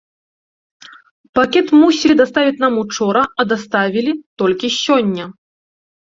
Пакет 1.39 1.67
мусілі 1.81 2.13
даставіць 2.21 2.57
нам 2.65 2.73
учора, 2.85 3.23
а 3.39 3.47
даставілі 3.53 4.11
толькі 4.45 4.75
сёння. 4.81 5.25